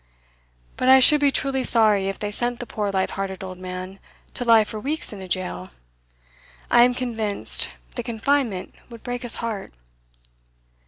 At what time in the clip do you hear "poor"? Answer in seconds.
2.65-2.89